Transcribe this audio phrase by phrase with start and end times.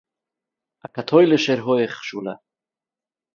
[0.85, 2.33] אַ קאַטוילישער הויך-שולע